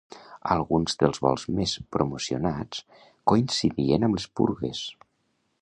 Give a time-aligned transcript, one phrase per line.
[0.53, 2.83] Alguns dels vols més promocionats
[3.33, 4.85] coincidien amb les purgues.